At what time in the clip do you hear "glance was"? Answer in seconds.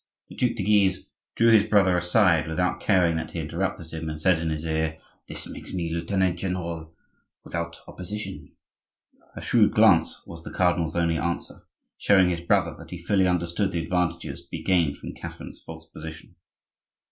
9.75-10.43